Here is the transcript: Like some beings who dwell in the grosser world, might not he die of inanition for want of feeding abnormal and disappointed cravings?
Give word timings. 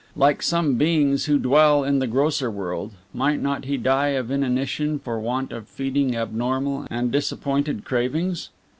Like 0.15 0.41
some 0.41 0.77
beings 0.77 1.25
who 1.25 1.37
dwell 1.37 1.83
in 1.83 1.99
the 1.99 2.07
grosser 2.07 2.49
world, 2.49 2.93
might 3.13 3.39
not 3.39 3.65
he 3.65 3.77
die 3.77 4.07
of 4.17 4.31
inanition 4.31 4.97
for 4.97 5.19
want 5.19 5.51
of 5.51 5.67
feeding 5.67 6.15
abnormal 6.15 6.87
and 6.89 7.11
disappointed 7.11 7.85
cravings? 7.85 8.49